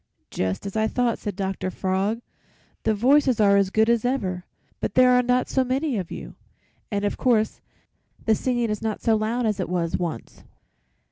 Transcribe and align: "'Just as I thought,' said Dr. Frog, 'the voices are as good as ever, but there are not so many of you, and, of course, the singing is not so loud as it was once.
"'Just 0.31 0.65
as 0.65 0.75
I 0.75 0.87
thought,' 0.87 1.19
said 1.19 1.35
Dr. 1.35 1.69
Frog, 1.69 2.21
'the 2.81 2.93
voices 2.95 3.39
are 3.39 3.55
as 3.55 3.69
good 3.69 3.87
as 3.87 4.03
ever, 4.03 4.45
but 4.79 4.95
there 4.95 5.11
are 5.11 5.21
not 5.21 5.47
so 5.47 5.63
many 5.63 5.95
of 5.99 6.09
you, 6.09 6.33
and, 6.89 7.05
of 7.05 7.17
course, 7.17 7.61
the 8.25 8.33
singing 8.33 8.71
is 8.71 8.81
not 8.81 9.03
so 9.03 9.15
loud 9.15 9.45
as 9.45 9.59
it 9.59 9.69
was 9.69 9.95
once. 9.99 10.43